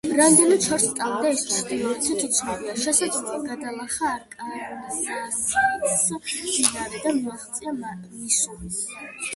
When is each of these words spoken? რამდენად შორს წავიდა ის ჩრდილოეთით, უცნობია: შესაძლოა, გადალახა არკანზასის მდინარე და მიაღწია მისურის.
რამდენად 0.19 0.63
შორს 0.67 0.85
წავიდა 0.99 1.33
ის 1.35 1.43
ჩრდილოეთით, 1.49 2.23
უცნობია: 2.29 2.73
შესაძლოა, 2.85 3.35
გადალახა 3.51 4.09
არკანზასის 4.13 6.09
მდინარე 6.17 7.07
და 7.07 7.17
მიაღწია 7.21 7.77
მისურის. 7.81 8.83